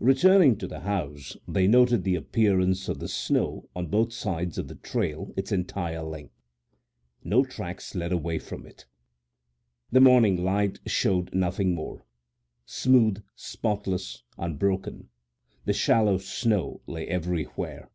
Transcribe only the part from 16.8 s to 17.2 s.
lay